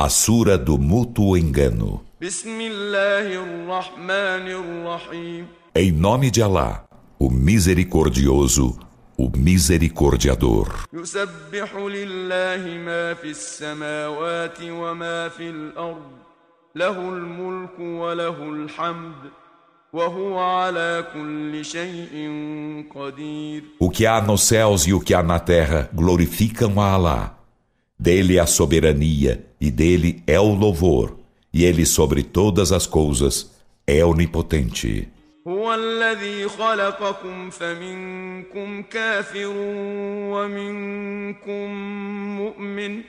[0.00, 2.04] A Sura do Mútuo Engano.
[5.74, 6.84] Em nome de Alá,
[7.18, 8.78] o Misericordioso,
[9.16, 10.84] o Misericordiador.
[23.80, 27.37] O que há nos céus e o que há na terra glorificam a Allah.
[27.99, 31.17] Dele a soberania e dele é o louvor,
[31.53, 33.51] e ele sobre todas as coisas
[33.87, 35.07] é onipotente.
[35.47, 39.53] هو الذي خلقكم فمنكم كافر
[40.31, 41.69] ومنكم
[42.37, 43.01] مؤمن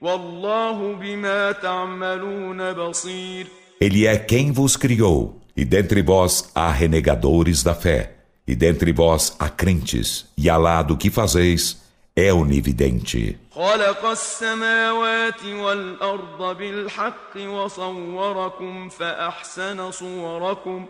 [0.00, 3.46] والله بما تعملون بصير
[3.78, 8.14] Ele é quem vos criou, e dentre vós há renegadores da fé,
[8.48, 11.76] e dentre vós há crentes, e Alá do que fazeis
[12.16, 13.36] é onividente.
[13.50, 20.86] خلق السماوات والأرض بالحق وصوركم فأحسن صوركم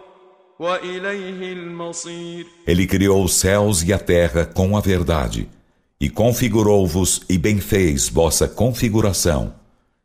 [0.58, 5.48] وإليه المصير Ele criou os céus e a terra com a verdade,
[6.00, 9.52] e configurou-vos e bem fez vossa configuração,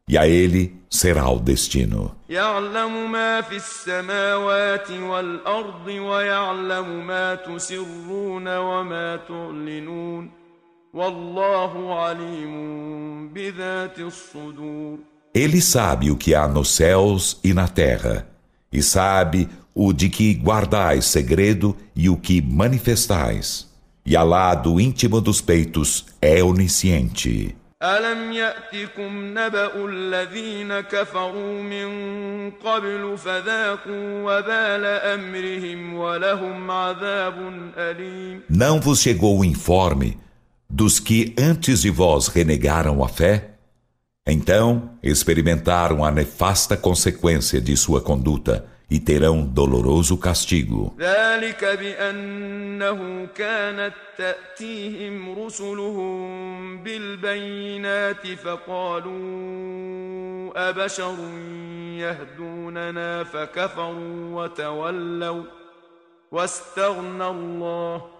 [0.07, 2.15] e a ele será o destino.
[2.29, 10.31] يعلم ما في السماوات والأرض ويعلم ما تسرون وما تعلنون
[15.33, 18.27] Ele sabe o que há nos céus e na terra,
[18.71, 23.69] e sabe o de que guardais segredo e o que manifestais.
[24.05, 27.55] E Alá do íntimo dos peitos é onisciente.
[27.83, 31.89] ألم يأتكم نبأ الذين كفروا من
[32.51, 37.33] قبل فذاقوا وبال أمرهم ولهم عذاب
[37.77, 40.17] أليم Não vos chegou o informe
[40.75, 43.51] dos que antes de vós renegaram a fé?
[44.25, 50.93] Então experimentaram a nefasta consequência de sua conduta e terão doloroso castigo.
[50.99, 59.11] ذلك بأنه كانت تأتيهم رسلهم بالبينات فقالوا
[60.69, 61.15] أبشر
[61.97, 65.43] يهدوننا فكفروا وتولوا
[66.31, 68.14] واستغنى الله والله غني حميد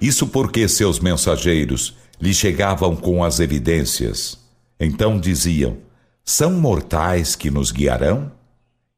[0.00, 4.38] Isso porque seus mensageiros lhe chegavam com as evidências.
[4.78, 5.78] Então diziam:
[6.24, 8.32] São mortais que nos guiarão?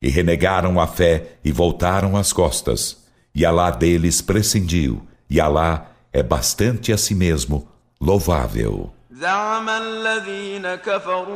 [0.01, 3.05] E renegaram a fé e voltaram as costas.
[3.35, 7.69] E Alá deles prescindiu, e Alá é bastante a si mesmo
[8.01, 8.93] louvável.
[9.21, 11.27] زعم الذين كفروا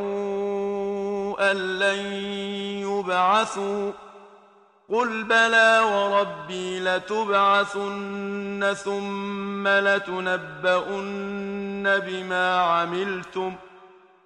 [1.51, 1.99] أن لن
[2.87, 3.91] يبعثوا
[4.89, 11.03] قل بلى وربي لتبعثن ثم لتنبؤن
[11.99, 13.53] بما عملتم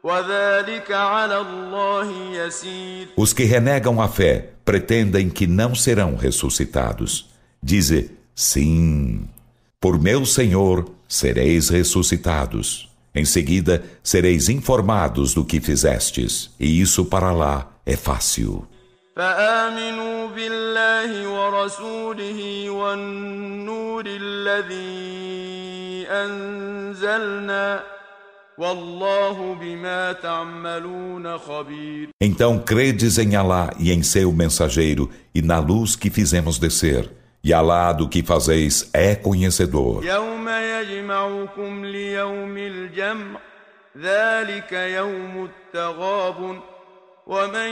[0.03, 7.29] وذلك على الله يسير Os que renegam a fé pretendem que não serão ressuscitados.
[7.61, 9.28] Dize, sim,
[9.79, 12.89] por meu Senhor sereis ressuscitados.
[13.13, 18.67] Em seguida, sereis informados do que fizestes, e isso para lá é fácil.
[19.16, 27.83] فآمنوا بالله ورسوله والنور الذي أنزلنا
[28.57, 35.95] والله بما تعملون خبير Então credes em Alá e em seu mensageiro, e na luz
[35.95, 37.09] que fizemos descer.
[37.44, 40.03] E Alá do que fazeis é conhecedor.
[40.05, 43.39] يوم يجمعكم ليوم الجمع
[43.97, 46.59] ذلك يوم التغابن
[47.27, 47.71] ومن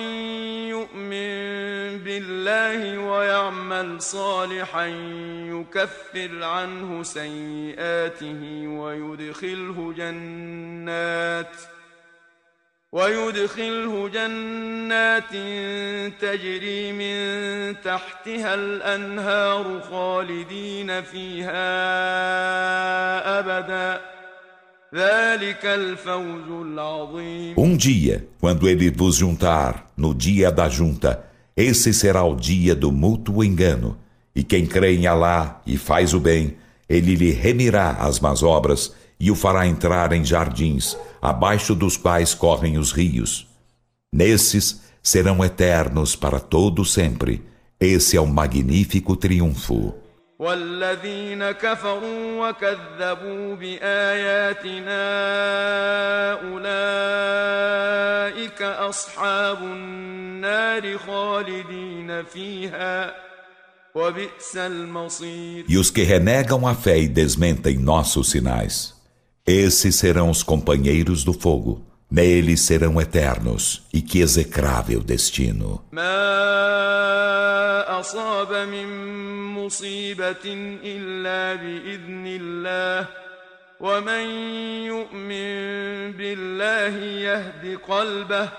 [0.69, 1.31] يؤمن
[1.99, 4.87] بالله ويعمل صالحا
[5.47, 11.57] يكفر عنه سيئاته ويدخله جنات
[12.93, 15.33] ويدخله جنات
[16.21, 21.71] تجري من تحتها الأنهار خالدين فيها
[23.39, 24.01] أبدا
[27.57, 31.25] Um dia, quando ele vos juntar, no dia da junta,
[31.57, 33.97] esse será o dia do mútuo engano.
[34.35, 36.57] E quem crê em Alá e faz o bem,
[36.89, 42.35] ele lhe remirá as más obras e o fará entrar em jardins, abaixo dos quais
[42.35, 43.47] correm os rios.
[44.13, 47.45] Nesses serão eternos para todo sempre.
[47.79, 49.95] Esse é o magnífico triunfo.
[50.40, 55.04] والذين كفروا وكذبوا بآياتنا
[56.44, 57.82] أولئك
[58.62, 63.16] أصحاب النار خالدين فيها
[63.96, 68.94] وبئس المصير E os que renegam a fé e desmentem nossos sinais,
[69.48, 71.82] Esses serão os companheiros do fogo.
[72.10, 73.84] Neles serão eternos.
[73.94, 75.82] E que execrável destino.
[77.90, 78.88] ما أصاب من
[79.58, 80.46] مصيبة
[80.84, 83.08] إلا بإذن الله
[83.80, 84.26] ومن
[84.94, 85.52] يؤمن
[86.18, 86.96] بالله
[87.28, 88.50] يهد قلبه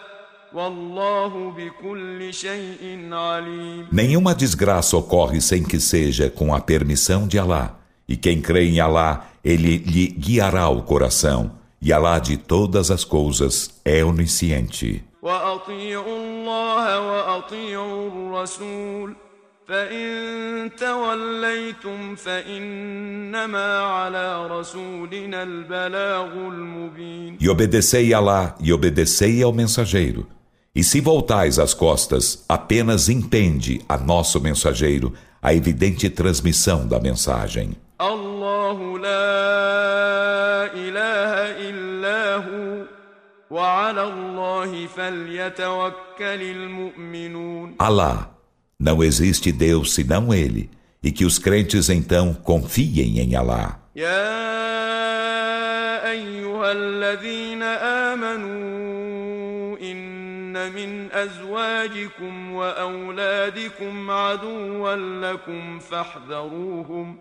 [0.55, 7.77] والله بكل شيء عليم Nenhuma desgraça ocorre sem que seja com a permissão de Alá.
[8.09, 11.53] E quem crê em Alá, ele lhe guiará o coração.
[11.81, 15.05] E Alá de todas as coisas é onisciente.
[15.23, 19.17] وأطيعوا الله وأطيعوا الرسول
[19.69, 30.27] فإن توليتم فإنما على رسولنا البلاغ المبين E obedecei a Alá e obedecei ao mensageiro.
[30.75, 35.13] E se voltais as costas, apenas impende a nosso mensageiro
[35.43, 37.71] a evidente transmissão da mensagem.
[38.01, 41.33] الله لا إله
[41.71, 42.85] إلا هو
[47.79, 48.31] Alá,
[48.79, 50.71] não existe Deus senão Ele,
[51.03, 53.87] e que os crentes então confiem em Alá.
[53.97, 55.17] يا
[56.11, 57.63] أيها الذين
[58.13, 67.17] آمنوا إن من أزواجكم وأولادكم عدوا لكم فاحذروهم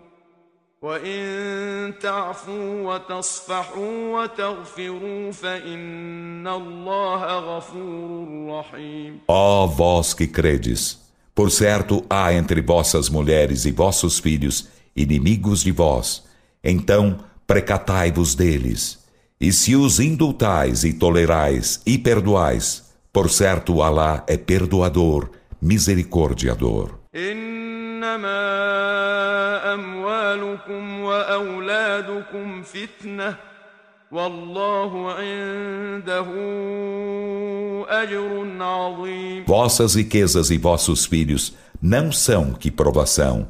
[0.82, 10.98] وإن تعفوا وتصفحوا وتغفروا فإن الله غفور رحيم Ó vós que credes,
[11.34, 16.24] por certo há entre vossas mulheres e vossos filhos inimigos de vós,
[16.62, 19.04] então precatai-vos deles.
[19.40, 25.30] E se os indultais e tolerais e perdoais, por certo Alá é perdoador,
[25.60, 26.98] misericordiador.
[27.14, 28.99] إنما
[29.74, 33.36] أموالكم وأولادكم فتنة
[34.12, 36.26] والله عنده
[37.88, 43.48] أجر عظيم Vossas riquezas e vossos filhos não são que provação,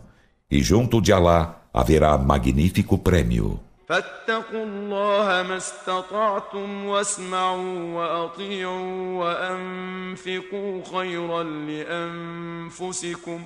[0.51, 3.61] e junto de Alá haverá magnífico prêmio.
[3.89, 13.41] فاتقوا الله ما استطعتم واسمعوا وأطيعوا وأنفقوا خيرا لأنفسكم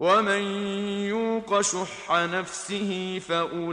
[0.00, 0.42] ومن
[1.08, 3.70] يوق شح نفسه فأولئك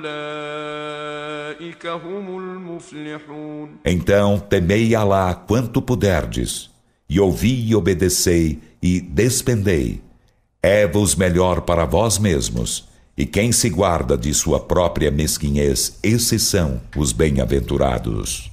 [1.88, 6.70] هم المفلحون Então temei Alá quanto puderdes,
[7.10, 10.02] e ouvi e obedecei, e despendei.
[10.62, 16.80] É-vos melhor para vós mesmos, e quem se guarda de sua própria mesquinhez, esses são
[16.96, 18.50] os bem-aventurados.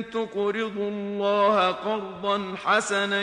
[0.00, 3.22] إن تقرضوا الله قرضا حسنا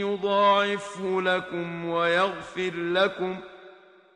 [0.00, 3.36] يضاعفه لكم ويغفر لكم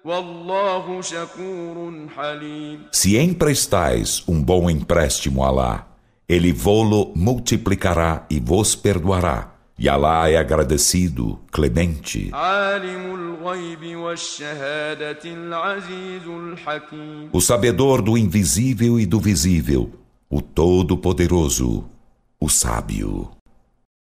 [0.04, 5.86] والله شكور حليم Se emprestais um bom empréstimo a Alá,
[6.28, 9.38] ele vô-lo multiplicará e vos perdoará.
[9.78, 12.30] E Alá é agradecido, clemente.
[12.32, 19.90] عالم الغيب والشهادة العزيز الحكيم O sabedor do invisível e do visível,
[20.29, 21.85] o Todo-Poderoso,
[22.39, 23.34] o Sábio.